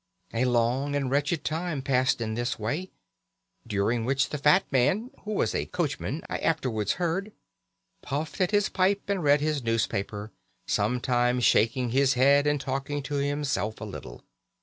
A 0.33 0.45
long 0.45 0.95
and 0.95 1.11
wretched 1.11 1.43
time 1.43 1.83
passed 1.83 2.21
in 2.21 2.33
this 2.33 2.57
way, 2.57 2.89
during 3.67 4.03
which 4.03 4.29
the 4.29 4.39
fat 4.39 4.63
man, 4.71 5.11
who 5.25 5.31
was 5.33 5.53
a 5.53 5.67
coachman 5.67 6.23
I 6.27 6.39
afterwards 6.39 6.93
heard, 6.93 7.33
puffed 8.01 8.41
at 8.41 8.49
his 8.49 8.67
pipe 8.67 9.03
and 9.09 9.23
read 9.23 9.41
his 9.41 9.61
newspaper, 9.61 10.31
sometimes 10.65 11.43
shaking 11.43 11.91
his 11.91 12.15
head 12.15 12.47
and 12.47 12.59
talking 12.59 13.03
to 13.03 13.15
himself 13.17 13.79
a 13.79 13.85
little. 13.85 14.23